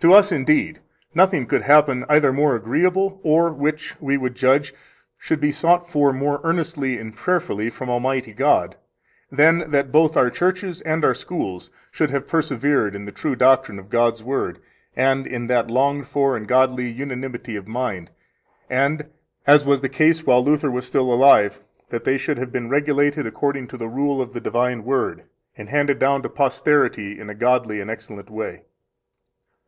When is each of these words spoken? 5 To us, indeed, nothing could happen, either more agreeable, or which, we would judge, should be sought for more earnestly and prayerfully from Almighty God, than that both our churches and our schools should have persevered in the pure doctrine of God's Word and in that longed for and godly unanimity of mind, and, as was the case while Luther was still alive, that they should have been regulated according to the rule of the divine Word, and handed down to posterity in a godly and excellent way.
5 0.00 0.08
To 0.08 0.14
us, 0.16 0.32
indeed, 0.32 0.80
nothing 1.14 1.44
could 1.44 1.60
happen, 1.60 2.06
either 2.08 2.32
more 2.32 2.54
agreeable, 2.56 3.20
or 3.22 3.52
which, 3.52 3.94
we 4.00 4.16
would 4.16 4.34
judge, 4.34 4.72
should 5.18 5.40
be 5.42 5.52
sought 5.52 5.90
for 5.90 6.10
more 6.10 6.40
earnestly 6.42 6.96
and 6.96 7.14
prayerfully 7.14 7.68
from 7.68 7.90
Almighty 7.90 8.32
God, 8.32 8.76
than 9.30 9.70
that 9.70 9.92
both 9.92 10.16
our 10.16 10.30
churches 10.30 10.80
and 10.80 11.04
our 11.04 11.12
schools 11.12 11.70
should 11.90 12.08
have 12.12 12.26
persevered 12.26 12.94
in 12.96 13.04
the 13.04 13.12
pure 13.12 13.36
doctrine 13.36 13.78
of 13.78 13.90
God's 13.90 14.22
Word 14.22 14.58
and 14.96 15.26
in 15.26 15.48
that 15.48 15.70
longed 15.70 16.08
for 16.08 16.34
and 16.34 16.48
godly 16.48 16.88
unanimity 16.90 17.54
of 17.54 17.68
mind, 17.68 18.10
and, 18.70 19.04
as 19.46 19.66
was 19.66 19.82
the 19.82 19.90
case 19.90 20.24
while 20.24 20.42
Luther 20.42 20.70
was 20.70 20.86
still 20.86 21.12
alive, 21.12 21.62
that 21.90 22.04
they 22.04 22.16
should 22.16 22.38
have 22.38 22.50
been 22.50 22.70
regulated 22.70 23.26
according 23.26 23.66
to 23.66 23.76
the 23.76 23.86
rule 23.86 24.22
of 24.22 24.32
the 24.32 24.40
divine 24.40 24.82
Word, 24.82 25.24
and 25.58 25.68
handed 25.68 25.98
down 25.98 26.22
to 26.22 26.30
posterity 26.30 27.20
in 27.20 27.28
a 27.28 27.34
godly 27.34 27.82
and 27.82 27.90
excellent 27.90 28.30
way. 28.30 28.62